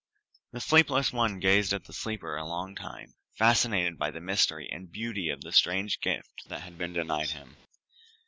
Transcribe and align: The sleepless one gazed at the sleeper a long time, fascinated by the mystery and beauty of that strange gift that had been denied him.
The 0.51 0.59
sleepless 0.59 1.13
one 1.13 1.39
gazed 1.39 1.73
at 1.73 1.83
the 1.83 1.93
sleeper 1.93 2.35
a 2.35 2.43
long 2.47 2.73
time, 2.73 3.13
fascinated 3.37 3.99
by 3.99 4.09
the 4.09 4.19
mystery 4.19 4.67
and 4.71 4.91
beauty 4.91 5.29
of 5.29 5.41
that 5.41 5.51
strange 5.51 5.99
gift 5.99 6.41
that 6.49 6.61
had 6.61 6.75
been 6.75 6.93
denied 6.93 7.29
him. 7.29 7.55